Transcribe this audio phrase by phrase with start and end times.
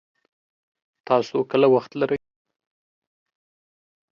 [1.07, 2.17] تاسو کله وخت لري